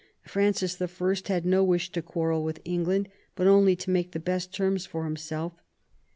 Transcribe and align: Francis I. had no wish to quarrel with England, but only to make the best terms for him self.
Francis 0.25 0.81
I. 0.81 0.87
had 1.31 1.45
no 1.45 1.63
wish 1.63 1.91
to 1.91 2.01
quarrel 2.01 2.43
with 2.43 2.59
England, 2.65 3.07
but 3.35 3.45
only 3.45 3.75
to 3.75 3.91
make 3.91 4.13
the 4.13 4.19
best 4.19 4.51
terms 4.51 4.83
for 4.87 5.05
him 5.05 5.15
self. 5.15 5.53